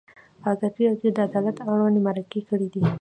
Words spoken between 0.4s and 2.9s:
ازادي راډیو د عدالت اړوند مرکې کړي.